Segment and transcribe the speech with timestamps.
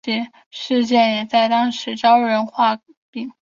[0.03, 2.79] 这起事件也在当时招人话
[3.11, 3.29] 柄。